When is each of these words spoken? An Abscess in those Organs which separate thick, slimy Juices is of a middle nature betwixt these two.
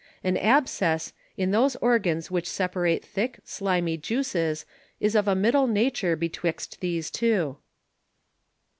An 0.23 0.35
Abscess 0.35 1.13
in 1.37 1.51
those 1.51 1.75
Organs 1.75 2.31
which 2.31 2.49
separate 2.49 3.05
thick, 3.05 3.39
slimy 3.43 3.97
Juices 3.97 4.65
is 4.99 5.13
of 5.13 5.27
a 5.27 5.35
middle 5.35 5.67
nature 5.67 6.15
betwixt 6.15 6.79
these 6.79 7.11
two. 7.11 7.57